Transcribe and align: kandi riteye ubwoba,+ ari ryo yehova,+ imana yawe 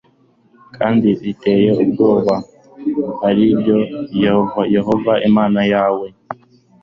kandi 0.75 1.07
riteye 1.23 1.69
ubwoba,+ 1.83 2.35
ari 3.27 3.45
ryo 3.59 3.79
yehova,+ 4.75 5.13
imana 5.29 5.61
yawe 5.73 6.07